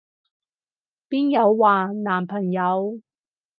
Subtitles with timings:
[1.09, 2.99] 邊有話男朋友？